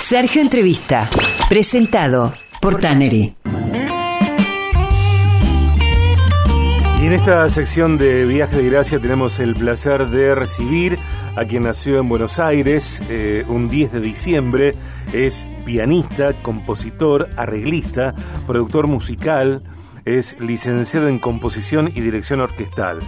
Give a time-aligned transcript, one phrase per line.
[0.00, 1.08] Sergio Entrevista,
[1.48, 3.36] presentado por Tannery.
[7.00, 10.98] Y en esta sección de Viaje de Gracia tenemos el placer de recibir
[11.36, 14.74] a quien nació en Buenos Aires eh, un 10 de diciembre.
[15.12, 18.14] Es pianista, compositor, arreglista,
[18.46, 19.62] productor musical,
[20.06, 22.98] es licenciado en composición y dirección orquestal.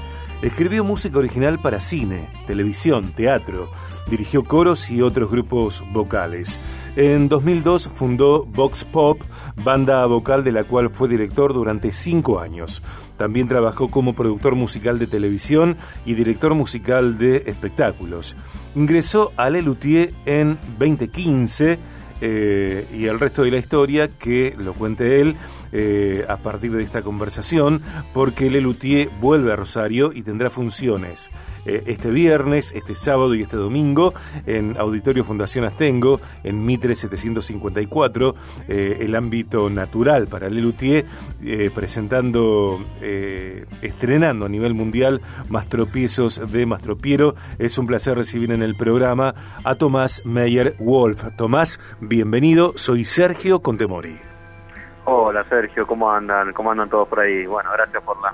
[0.43, 3.71] Escribió música original para cine, televisión, teatro,
[4.11, 6.61] dirigió coros y otros grupos vocales.
[6.97, 9.23] En 2002 fundó Vox Pop,
[9.63, 12.83] banda vocal de la cual fue director durante cinco años.
[13.17, 18.35] También trabajó como productor musical de televisión y director musical de espectáculos.
[18.75, 21.79] Ingresó a Lelutier en 2015
[22.21, 25.37] eh, y el resto de la historia que lo cuente él
[25.73, 27.83] eh, a partir de esta conversación,
[28.13, 31.31] porque Lelutier vuelve a Rosario y tendrá funciones
[31.65, 34.15] eh, este viernes, este sábado y este domingo
[34.47, 38.35] en Auditorio Fundación Astengo, en Mitre 754,
[38.69, 41.05] el ámbito natural para Lelutier,
[41.75, 42.83] presentando,
[43.81, 47.35] estrenando a nivel mundial Mastropiezos de Mastropiero.
[47.59, 51.25] Es un placer recibir en el programa a Tomás Meyer Wolf.
[51.37, 54.32] Tomás, bienvenido, soy Sergio Contemori.
[55.05, 56.53] Hola Sergio, ¿cómo andan?
[56.53, 57.45] ¿Cómo andan todos por ahí?
[57.47, 58.33] Bueno, gracias por la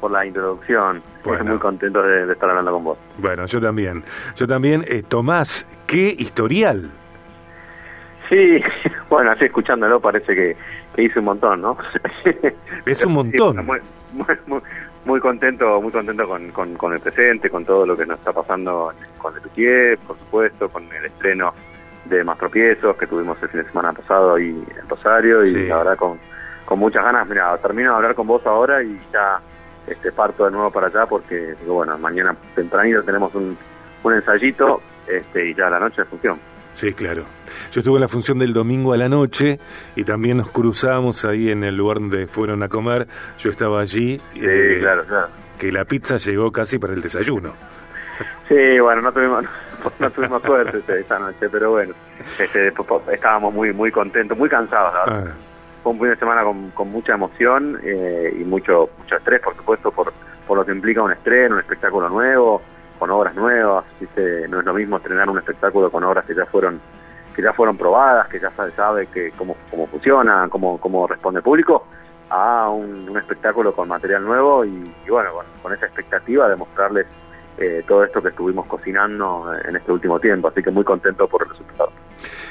[0.00, 1.02] por la introducción.
[1.18, 2.98] Estoy muy contento de, estar hablando con vos.
[3.18, 4.04] Bueno, yo también.
[4.34, 4.84] Yo también.
[4.86, 6.90] Eh, Tomás, qué historial.
[8.28, 8.60] Sí,
[9.10, 10.56] bueno, así escuchándolo parece que,
[10.94, 11.76] que hice un montón, ¿no?
[12.86, 13.64] Es un montón.
[13.64, 13.78] muy,
[14.12, 14.60] muy,
[15.04, 18.92] muy, contento, muy contento con, con, el presente, con todo lo que nos está pasando
[19.18, 21.52] con el Lutier, por supuesto, con el estreno
[22.08, 25.78] de más tropiezos que tuvimos el fin de semana pasado ahí en Rosario y la
[25.78, 26.18] verdad con,
[26.64, 29.40] con muchas ganas, mira, termino de hablar con vos ahora y ya
[29.86, 33.56] este parto de nuevo para allá porque bueno, mañana tempranito tenemos un,
[34.02, 36.38] un ensayito este, y ya a la noche de función.
[36.72, 37.24] Sí, claro.
[37.72, 39.58] Yo estuve en la función del domingo a la noche
[39.94, 43.06] y también nos cruzamos ahí en el lugar donde fueron a comer.
[43.38, 44.20] Yo estaba allí.
[44.34, 45.28] Sí, eh, claro, claro.
[45.58, 47.54] Que la pizza llegó casi para el desayuno.
[48.48, 49.44] Sí, bueno, no tuvimos,
[49.98, 51.94] no tuvimos suerte esta noche, pero bueno,
[52.38, 52.72] este,
[53.12, 54.94] estábamos muy muy contentos, muy cansados.
[55.06, 55.24] Ah.
[55.82, 59.56] Fue un fin de semana con, con mucha emoción eh, y mucho mucho estrés, por
[59.56, 60.12] supuesto, por,
[60.46, 62.62] por lo que implica un estreno, un espectáculo nuevo,
[62.98, 63.84] con obras nuevas.
[64.48, 66.80] No es lo mismo estrenar un espectáculo con obras que ya fueron
[67.34, 71.40] que ya fueron probadas, que ya se sabe que cómo, cómo funciona, cómo, cómo responde
[71.40, 71.86] el público,
[72.30, 75.30] a un, espectáculo con material nuevo y, bueno,
[75.62, 77.06] con esa expectativa de mostrarles
[77.58, 81.42] eh, todo esto que estuvimos cocinando en este último tiempo, así que muy contento por
[81.42, 81.92] el resultado.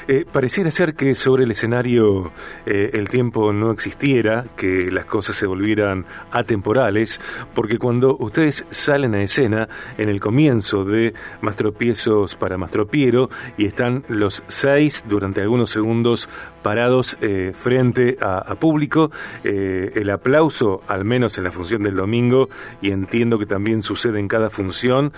[0.08, 2.30] Eh, pareciera ser que sobre el escenario
[2.64, 7.20] eh, el tiempo no existiera, que las cosas se volvieran atemporales,
[7.54, 9.68] porque cuando ustedes salen a escena
[9.98, 16.28] en el comienzo de Mastropiezos para Mastropiero y están los seis durante algunos segundos
[16.66, 19.12] parados eh, frente a, público,
[19.44, 22.48] el aplauso, al menos en la función del domingo,
[22.82, 25.12] y entiendo que también sucede en cada función,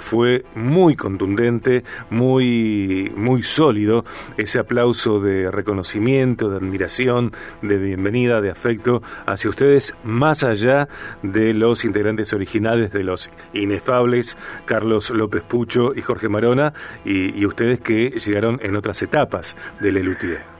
[0.00, 4.04] fue muy contundente, muy, muy sólido
[4.36, 10.88] ese aplauso de reconocimiento, de admiración, de bienvenida, de afecto hacia ustedes, más allá
[11.22, 16.72] de los integrantes originales, de los inefables Carlos López Pucho y Jorge Marona,
[17.04, 20.51] y, ustedes que llegaron en otras etapas del Elutier.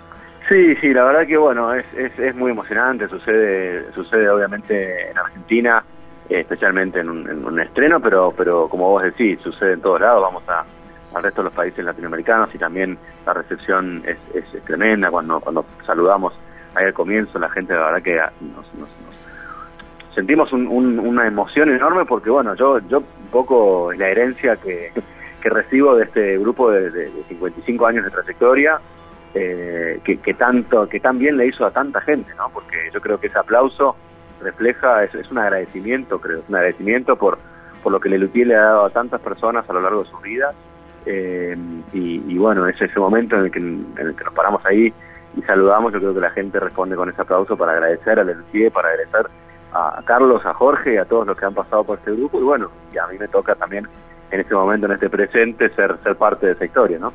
[0.49, 5.85] Sí, sí, la verdad que bueno, es, es, muy emocionante, sucede, sucede obviamente en Argentina,
[6.29, 10.23] especialmente en un, en un, estreno, pero, pero como vos decís, sucede en todos lados,
[10.23, 10.65] vamos a,
[11.15, 15.65] al resto de los países latinoamericanos y también la recepción es, es, tremenda cuando cuando
[15.87, 16.33] saludamos
[16.75, 18.67] ahí al comienzo la gente la verdad que nos,
[20.15, 24.93] sentimos una emoción enorme porque bueno yo yo un poco la herencia que,
[25.41, 28.81] que recibo de este grupo de, de, 55 años de trayectoria
[29.35, 33.01] eh, que, que tanto que tan bien le hizo a tanta gente no porque yo
[33.01, 33.97] creo que ese aplauso
[34.43, 37.39] refleja es, un agradecimiento creo es un agradecimiento por
[37.83, 40.17] por lo que Lelutier le ha dado a tantas personas a lo largo de su
[40.19, 40.53] vida.
[41.05, 41.57] Eh,
[41.93, 44.93] y, bueno, es ese momento en el, que, en el que nos paramos ahí
[45.37, 48.71] y saludamos, yo creo que la gente responde con ese aplauso para agradecer al LCIE,
[48.71, 49.27] para agradecer
[49.73, 52.39] a, Carlos, a Jorge a todos los que han pasado por este grupo.
[52.39, 53.89] Y bueno, y a mí me toca también
[54.31, 57.13] en este momento, en este presente, ser, ser parte de esa historia, ¿no?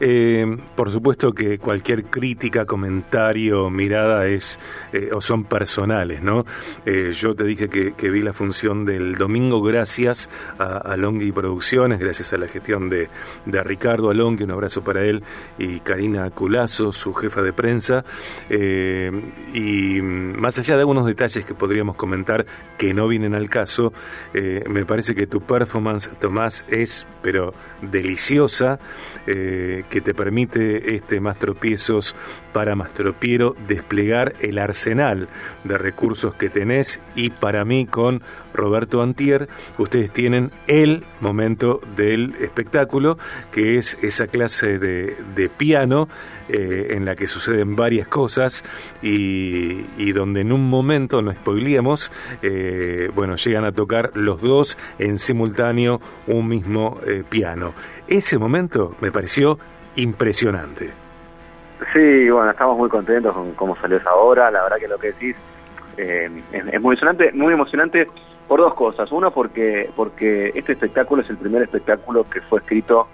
[0.00, 4.58] Eh, por supuesto que cualquier crítica, comentario, mirada es
[4.92, 6.46] eh, o son personales, ¿no?
[6.86, 12.32] Eh, yo te dije que, vi la función del domingo gracias a, Longhi Producciones, gracias
[12.32, 13.08] a la gestión de,
[13.44, 15.22] de Ricardo Alonghi, un abrazo para él,
[15.58, 18.04] y Karina Culazo, su jefa de prensa.
[18.48, 22.46] y más allá de algunos detalles que podríamos comentar
[22.78, 23.92] que no vienen al caso,
[24.32, 27.52] me parece que tu performance, Tomás, es pero
[27.82, 28.78] deliciosa
[29.88, 32.14] que te permite este Más Tropiezos
[32.52, 35.28] para Mastropiero desplegar el arsenal
[35.64, 39.48] de recursos que tenés y para mí con Roberto Antier
[39.78, 43.18] ustedes tienen el momento del espectáculo
[43.52, 46.08] que es esa clase de, piano
[46.48, 48.64] eh, en la que suceden varias cosas
[49.02, 52.10] y, donde en un momento, no spoilíamos,
[52.42, 57.74] eh, bueno, llegan a tocar los dos en simultáneo un mismo eh, piano.
[58.08, 59.58] Ese momento me pareció
[59.98, 60.92] impresionante.
[61.92, 64.50] Sí, bueno, estamos muy contentos con cómo salió esa obra.
[64.50, 65.36] La verdad que lo que decís
[65.96, 68.08] eh, es, muy emocionante, muy emocionante
[68.46, 69.10] por dos cosas.
[69.12, 73.06] Uno, porque porque este espectáculo es el primer espectáculo que fue escrito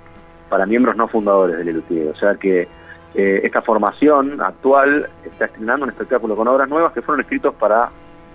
[0.49, 2.09] para miembros no fundadores del LUTI.
[2.09, 2.69] O sea que
[3.15, 7.91] eh, esta formación actual está estrenando un espectáculo con obras nuevas que fueron escritos para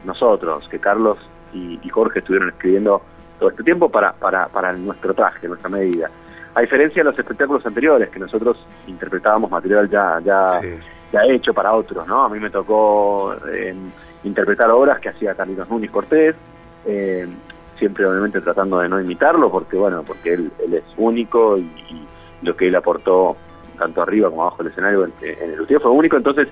[0.06, 1.18] nosotros, que Carlos
[1.54, 3.02] y, y Jorge estuvieron escribiendo
[3.40, 6.10] todo este tiempo para, para, para nuestro traje, nuestra medida.
[6.56, 8.58] A diferencia de los espectáculos anteriores, que nosotros
[8.88, 10.46] interpretábamos material ya, ya,
[11.12, 12.24] ya hecho para otros, ¿no?
[12.24, 13.76] A mí me tocó eh,
[14.24, 16.36] interpretar obras que hacía Carlitos Núñez Cortés,
[16.86, 17.28] eh,
[17.78, 22.06] siempre obviamente tratando de no imitarlo, porque bueno, porque él, él es único y,
[22.42, 23.36] lo que él aportó
[23.78, 26.48] tanto arriba como abajo del escenario en, el último fue único, entonces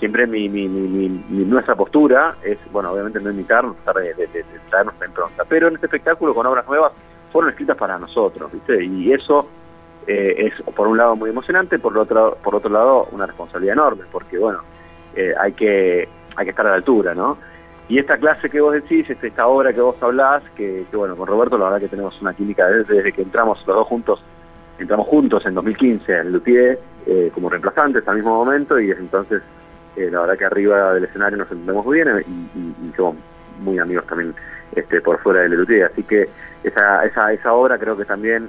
[0.00, 1.08] siempre mi, mi, mi,
[1.44, 5.68] nuestra postura es, bueno, obviamente no imitarnos, tratar de, de, de, traernos la impronta, pero
[5.68, 6.92] en este espectáculo con obras nuevas
[7.32, 8.84] fueron escritas para nosotros, ¿viste?
[8.84, 9.48] Y eso
[10.06, 14.04] eh, es, por un lado, muy emocionante, por otro, por otro lado, una responsabilidad enorme,
[14.10, 14.60] porque, bueno,
[15.14, 17.36] eh, hay, que, hay que estar a la altura, ¿no?
[17.88, 21.26] Y esta clase que vos decís, este, esta obra que vos hablás, que, bueno, con
[21.26, 24.22] Roberto la verdad que tenemos una química desde, que entramos los dos juntos,
[24.78, 29.42] entramos juntos en 2015 en Lutier eh, como reemplazantes al mismo momento y desde entonces
[29.96, 33.16] eh, la verdad que arriba del escenario nos entendemos muy bien y, y, somos
[33.60, 34.34] muy amigos también
[34.78, 35.90] este, por fuera del Lutier.
[35.92, 36.28] Así que
[36.62, 38.48] esa, esa, esa obra creo que también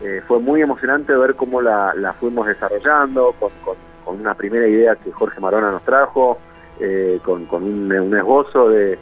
[0.00, 3.76] eh, fue muy emocionante ver cómo la, la fuimos desarrollando con, con,
[4.20, 6.38] una primera idea que Jorge Marona nos trajo,
[6.78, 8.98] eh, con, con un, esbozo de,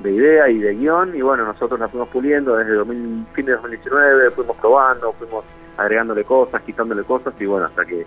[0.00, 3.52] de, idea y de guion, y bueno, nosotros la fuimos puliendo desde 2000, fin de
[3.52, 5.44] 2019, fuimos probando, fuimos
[5.78, 8.04] agregándole cosas, quitándole cosas, y bueno, hasta que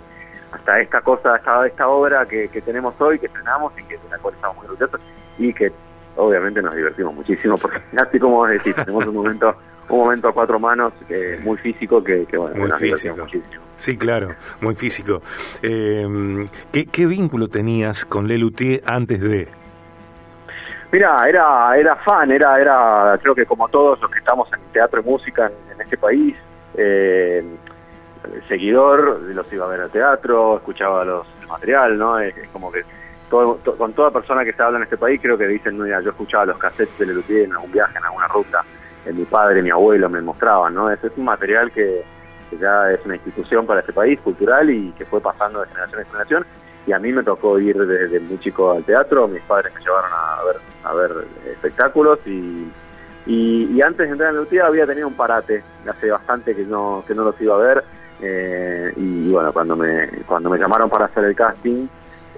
[0.52, 4.10] hasta esta cosa, esta, esta obra que, que tenemos hoy, que estrenamos y que de
[4.10, 5.02] la cual estamos muy orgullosos,
[5.38, 5.72] y que
[6.16, 9.56] obviamente nos divertimos muchísimo, porque así como vos decís, tenemos un momento
[9.88, 13.16] un momento a cuatro manos que muy físico que, bueno, muy físico.
[13.18, 13.64] muchísimo.
[13.76, 15.22] Sí, claro, muy físico.
[15.62, 19.48] Eh, ¿qué, vínculo tenías con Lelutier antes de?
[20.92, 25.02] Mira, era era fan, era era creo que como todos los que estamos en teatro
[25.02, 26.36] y música en, este país,
[26.76, 27.44] eh,
[28.48, 32.20] seguidor, los iba a ver al teatro, escuchaba los el material, ¿no?
[32.20, 32.84] Es, como que
[33.30, 36.46] con toda persona que se habla en este país creo que dicen, mira, yo escuchaba
[36.46, 38.64] los cassettes de Lelutier en algún viaje, en alguna ruta
[39.14, 40.90] mi padre, mi abuelo me mostraban, ¿no?
[40.90, 42.04] Ese es un material que,
[42.60, 46.08] ya es una institución para este país, cultural, y que fue pasando de generación en
[46.08, 46.46] generación.
[46.88, 50.12] Y a mí me tocó ir desde muy chico al teatro, mis padres me llevaron
[50.14, 52.72] a ver, a ver espectáculos y,
[53.26, 57.04] y, antes de entrar en la UTIA había tenido un parate, hace bastante que no,
[57.08, 57.84] que no los iba a ver.
[58.22, 61.88] Eh, y, bueno, cuando me, cuando me llamaron para hacer el casting,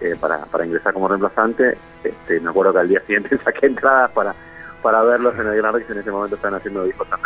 [0.01, 4.11] eh, para, para ingresar como reemplazante, este, me acuerdo que al día siguiente saqué entradas
[4.11, 4.33] para
[4.81, 5.89] para verlos en el Gran Rex.
[5.89, 7.19] En ese momento están haciendo discos tan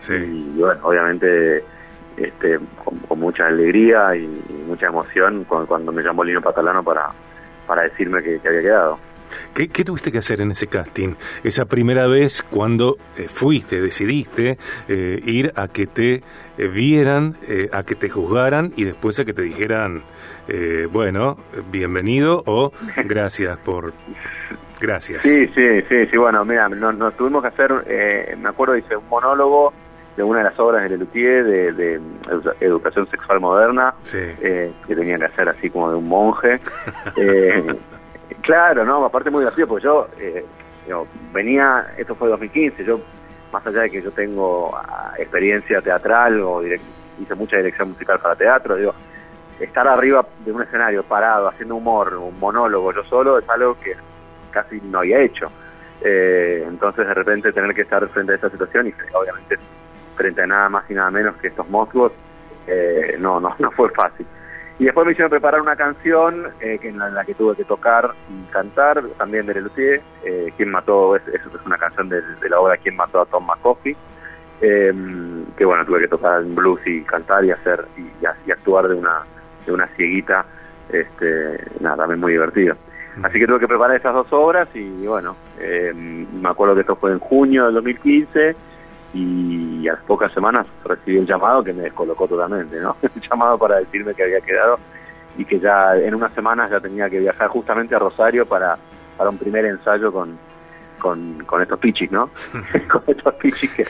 [0.00, 0.12] Sí.
[0.12, 1.64] Y bueno, obviamente
[2.16, 4.26] este, con, mucha alegría y,
[4.66, 7.08] mucha emoción cuando, me llamó Lino Patalano para,
[7.66, 8.98] para decirme que, había quedado.
[9.54, 11.14] ¿Qué, tuviste que hacer en ese casting?
[11.44, 16.22] Esa primera vez cuando eh, fuiste, decidiste eh, ir a que te
[16.58, 17.36] eh, vieran,
[17.72, 20.02] a que te juzgaran y después a que te dijeran,
[20.90, 21.38] bueno,
[21.70, 22.72] bienvenido o
[23.04, 23.92] gracias por,
[24.80, 25.22] Gracias.
[25.22, 26.16] Sí, sí, sí, sí.
[26.16, 29.72] Bueno, mira, nos, tuvimos que hacer, eh, me acuerdo, hice un monólogo
[30.16, 32.00] de una de las obras de Lelutier de, de,
[32.60, 36.58] educación sexual moderna, eh, que tenía que hacer así como de un monje.
[38.42, 40.44] claro, no, aparte muy divertido, porque yo, eh,
[41.32, 43.00] venía, esto fue 2015, yo,
[43.52, 48.36] más allá de que yo tengo ah, experiencia teatral o hice mucha dirección musical para
[48.36, 48.94] teatro, digo,
[49.60, 53.94] estar arriba de un escenario parado, haciendo humor, un monólogo yo solo, es algo que
[54.50, 55.50] casi no había hecho.
[56.02, 59.56] Eh, entonces de repente tener que estar frente a esta situación y obviamente
[60.14, 62.12] frente a nada más y nada menos que estos monstruos,
[62.66, 64.26] eh, no, no, no fue fácil.
[64.78, 68.12] Y después me hicieron preparar una canción eh, que en, la, que tuve que tocar
[68.28, 72.76] y cantar, también de Lelutier, eh, Quien mató, eso es una canción de, la obra
[72.76, 73.96] Quien mató a Tom McCoffey,
[74.60, 78.02] que bueno, tuve que tocar en blues y cantar y hacer y,
[78.46, 79.24] y actuar de una,
[79.66, 80.44] de una cieguita,
[80.90, 82.76] este, nada, también muy divertido.
[83.22, 86.96] Así que tuve que preparar esas dos obras y bueno, eh, me acuerdo que esto
[86.96, 88.54] fue en junio del 2015
[89.16, 92.96] y a las pocas semanas recibí el llamado que me descolocó totalmente, ¿no?
[93.02, 94.78] El llamado para decirme que había quedado
[95.38, 98.76] y que ya en unas semanas ya tenía que viajar justamente a Rosario para,
[99.16, 100.38] para un primer ensayo con,
[100.98, 102.30] con, con estos pichis, ¿no?
[102.90, 103.86] con estos pichis que,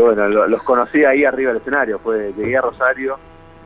[0.00, 3.18] bueno, los conocí ahí arriba del escenario, fue llegué a Rosario,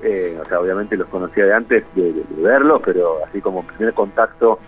[0.03, 4.59] eh, o sea, obviamente los conocía de antes de, verlos, pero así como primer contacto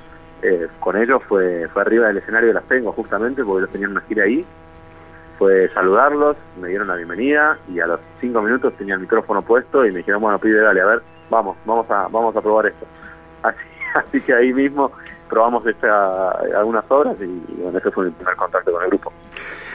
[0.42, 3.90] eh, con ellos fue, fue arriba del escenario de Las Tengo justamente, porque ellos tenían
[3.90, 4.44] una gira ahí,
[5.38, 9.86] fue saludarlos, me dieron la bienvenida y a los cinco minutos tenía el micrófono puesto
[9.86, 12.86] y me dijeron, bueno, pide, dale, a ver, vamos, vamos a, vamos a probar esto.
[13.94, 14.92] Así, que ahí mismo
[15.28, 19.12] probamos esta, algunas horas y, bueno, ese fue mi primer contacto con el grupo.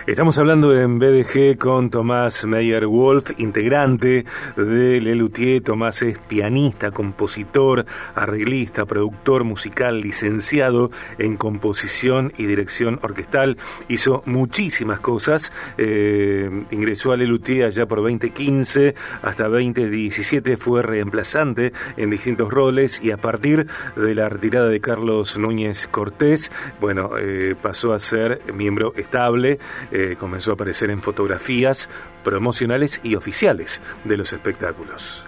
[0.06, 4.26] Estamos hablando en BDG con Tomás Meyer Wolf, integrante
[4.58, 5.62] de Lelutier.
[5.62, 13.58] Tomás es pianista, compositor, arreglista, productor musical, licenciado en composición y dirección orquestal.
[13.88, 15.54] Hizo muchísimas cosas.
[15.78, 20.58] Eh, ingresó a Lelutier allá por 2015 hasta 2017.
[20.58, 26.52] Fue reemplazante en distintos roles y a partir de la retirada de Carlos Núñez Cortés,
[26.82, 29.60] bueno, eh, pasó a ser miembro estable
[29.94, 31.88] eh, comenzó a aparecer en fotografías
[32.24, 35.28] promocionales y oficiales de los espectáculos.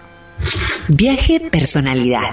[0.88, 2.32] Viaje personalidad.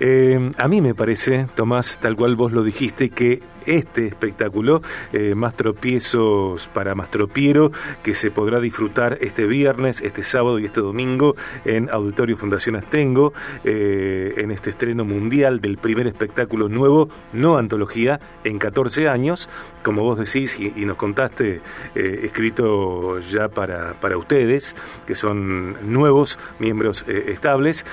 [0.00, 4.82] Eh, a mí me parece, Tomás, tal cual vos lo dijiste, que este espectáculo,
[5.12, 10.80] eh, Más tropiezos para Mastropiero, que se podrá disfrutar este viernes, este sábado y este
[10.80, 13.32] domingo en Auditorio Fundación Astengo,
[13.64, 19.48] eh, en este estreno mundial del primer espectáculo nuevo, no antología, en 14 años,
[19.82, 21.60] como vos decís y, nos contaste,
[21.94, 24.74] eh, escrito ya para, para ustedes,
[25.06, 27.84] que son nuevos miembros estables.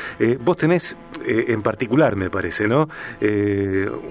[0.44, 2.90] vos tenés en particular, me parece, ¿no?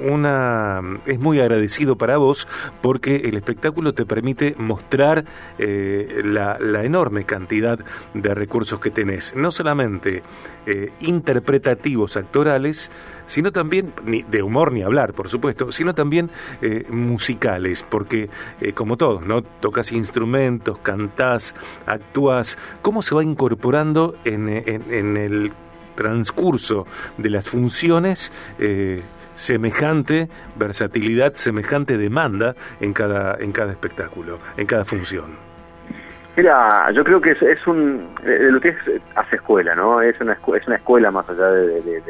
[0.09, 2.49] una es muy agradecido para vos
[2.81, 5.25] porque el espectáculo te permite mostrar
[5.59, 7.78] eh, la, enorme cantidad
[8.14, 10.23] de recursos que tenés, no solamente
[10.66, 12.90] eh, interpretativos actorales,
[13.26, 18.28] sino también, ni de humor ni hablar, por supuesto, sino también eh, musicales, porque
[18.75, 19.42] como todos, ¿no?
[19.42, 21.54] Tocas instrumentos, cantás,
[21.87, 25.52] actúas, ¿cómo se va incorporando en, en, el
[25.95, 26.87] transcurso
[27.19, 28.33] de las funciones
[29.35, 35.37] semejante versatilidad, semejante demanda en cada, en cada espectáculo, en cada función.
[36.37, 38.77] Mira, yo creo que es, es un, eh, lo que es,
[39.15, 40.01] hace escuela, ¿no?
[40.01, 42.03] Es una, es una escuela más allá de,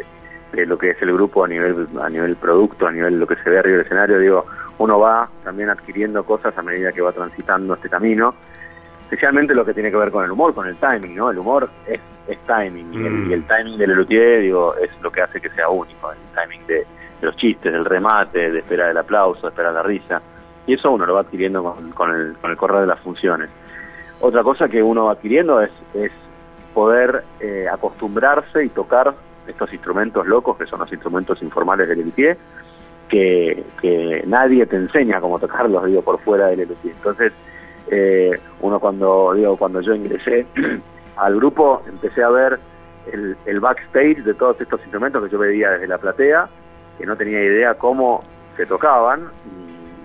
[0.66, 3.50] lo que es el grupo a nivel, a nivel producto, a nivel lo que se
[3.50, 4.46] ve arriba del escenario, digo,
[4.78, 8.34] uno va también adquiriendo cosas a medida que va transitando este camino,
[9.12, 11.30] especialmente lo que tiene que ver con el humor, con el timing, ¿no?
[11.30, 13.46] El humor es, es timing, y, el, y, el, mm.
[13.46, 16.86] timing del Lelutier, digo, es lo que hace que sea único, el timing de,
[17.20, 20.22] los chistes, del remate, de esperar el aplauso, de esperar la risa.
[20.66, 21.62] Y eso uno lo va adquiriendo
[21.94, 23.50] con, el, con el correr de las funciones.
[24.20, 26.10] Otra cosa que uno va adquiriendo es, es
[26.72, 29.14] poder eh, acostumbrarse y tocar
[29.46, 32.38] estos instrumentos locos, que son los instrumentos informales del luthier,
[33.10, 36.94] que, que nadie te enseña cómo tocarlos, digo, por fuera del luthier.
[36.96, 37.34] Entonces,
[37.90, 40.46] eh, uno cuando, digo, cuando yo ingresé
[41.16, 42.58] al grupo, empecé a ver
[43.10, 46.48] el, backstage de todos estos instrumentos que yo veía desde la platea,
[46.98, 48.22] que no tenía idea cómo
[48.56, 49.28] se tocaban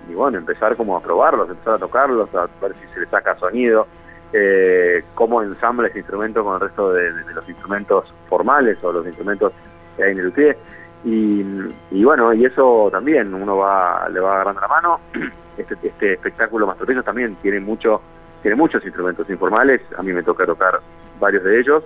[0.08, 3.38] y, bueno, empezar como a probarlos, empezar a tocarlos, a ver si se le saca
[3.38, 3.86] sonido,
[4.32, 9.52] eh, cómo ensambla ese instrumento con el resto de, los instrumentos formales o los instrumentos
[9.96, 10.56] que hay en el pie.
[11.04, 11.44] Y,
[11.90, 15.00] y, bueno, y eso también uno va le va agarrando la mano.
[15.58, 18.00] Este, este espectáculo Mastropeños también tiene mucho
[18.42, 20.78] tiene muchos instrumentos informales, a mí me toca tocar
[21.18, 21.82] varios de ellos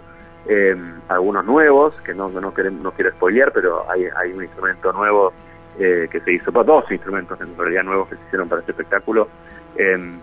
[0.46, 0.76] eh,
[1.08, 5.32] algunos nuevos, que no, no, no quiero spoilear, pero hay, hay un instrumento nuevo
[5.78, 9.28] eh, que se hizo, dos instrumentos en realidad nuevos que se hicieron para este espectáculo.
[9.76, 10.18] Eh,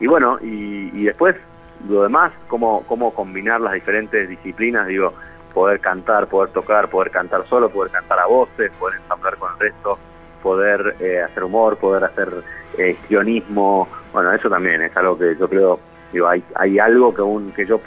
[0.00, 1.36] y bueno, y, y, después
[1.88, 5.12] lo demás, cómo, cómo combinar las diferentes disciplinas, digo,
[5.54, 9.58] poder cantar, poder tocar, poder cantar solo, poder cantar a voces, poder ensamblar con el
[9.60, 9.98] resto,
[10.42, 12.28] poder eh, hacer humor, poder hacer
[12.76, 15.78] eh, guionismo, bueno, eso también es algo que yo creo,
[16.12, 17.80] digo, hay, hay algo que, un, que yo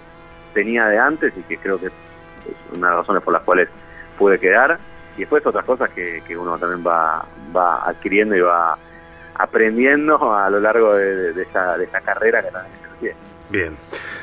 [0.53, 1.93] tenía de antes y que creo que es
[2.75, 3.69] una de las razones por las cuales
[4.17, 4.79] pude quedar.
[5.15, 8.77] Y después otras cosas que, que uno también va, va adquiriendo y va
[9.35, 13.15] aprendiendo a lo largo de, esa, de esa carrera que también se
[13.49, 13.77] Bien.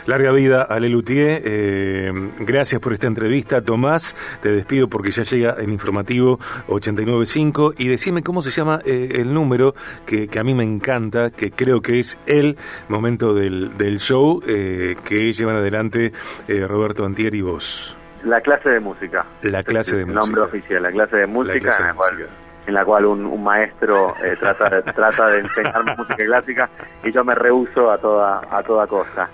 [0.06, 1.42] Larga vida a Lelutier.
[1.44, 4.14] Eh, gracias por esta entrevista, Tomás.
[4.42, 6.38] Te despido porque ya llega el informativo
[6.68, 7.74] 895.
[7.78, 11.50] Y decime cómo se llama eh, el número que, que, a mí me encanta, que
[11.50, 12.56] creo que es el
[12.88, 16.12] momento del, del show eh, que llevan adelante
[16.48, 17.96] eh, Roberto Antier y vos.
[18.24, 19.26] La clase de música.
[19.42, 20.20] La clase de el música.
[20.20, 21.54] nombre oficial, la clase de música.
[21.54, 26.24] La clase de música en la cual un, maestro eh, trata, trata de enseñarme música
[26.24, 26.70] clásica
[27.02, 29.28] y yo me rehuso a toda, a toda costa.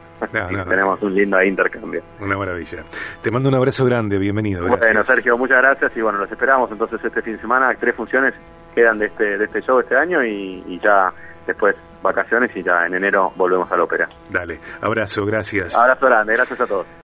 [0.69, 2.03] tenemos un lindo intercambio.
[2.21, 2.85] Una maravilla.
[3.23, 4.67] Te mando un abrazo grande, bienvenido.
[4.67, 7.75] Bueno, Sergio, muchas gracias y bueno, los esperamos entonces este fin de semana.
[7.79, 8.35] Tres funciones
[8.75, 11.13] quedan de este, de este show este año y, ya
[11.47, 14.09] después vacaciones y ya en enero volvemos a la ópera.
[14.31, 15.77] Dale, abrazo, gracias.
[15.77, 16.87] Abrazo grande, gracias a todos.